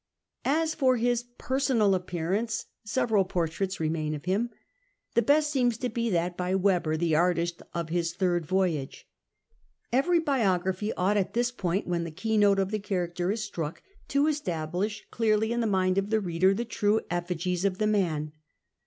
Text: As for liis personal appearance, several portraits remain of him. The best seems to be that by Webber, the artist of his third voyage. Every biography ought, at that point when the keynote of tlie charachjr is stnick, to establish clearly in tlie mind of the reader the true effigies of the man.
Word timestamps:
As 0.49 0.73
for 0.73 0.97
liis 0.97 1.23
personal 1.37 1.93
appearance, 1.93 2.65
several 2.83 3.23
portraits 3.23 3.79
remain 3.79 4.15
of 4.15 4.25
him. 4.25 4.49
The 5.13 5.21
best 5.21 5.51
seems 5.51 5.77
to 5.77 5.89
be 5.89 6.09
that 6.09 6.35
by 6.35 6.55
Webber, 6.55 6.97
the 6.97 7.15
artist 7.15 7.61
of 7.75 7.89
his 7.89 8.15
third 8.15 8.43
voyage. 8.43 9.07
Every 9.93 10.17
biography 10.17 10.91
ought, 10.95 11.17
at 11.17 11.35
that 11.35 11.53
point 11.55 11.85
when 11.85 12.03
the 12.03 12.09
keynote 12.09 12.57
of 12.57 12.69
tlie 12.69 12.81
charachjr 12.81 13.31
is 13.31 13.47
stnick, 13.47 13.77
to 14.07 14.25
establish 14.25 15.05
clearly 15.11 15.51
in 15.51 15.61
tlie 15.61 15.69
mind 15.69 15.99
of 15.99 16.09
the 16.09 16.19
reader 16.19 16.55
the 16.55 16.65
true 16.65 17.01
effigies 17.11 17.63
of 17.63 17.77
the 17.77 17.85
man. 17.85 18.31